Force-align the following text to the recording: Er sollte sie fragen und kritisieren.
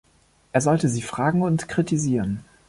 Er 0.51 0.61
sollte 0.61 0.89
sie 0.89 1.03
fragen 1.03 1.43
und 1.43 1.67
kritisieren. 1.67 2.43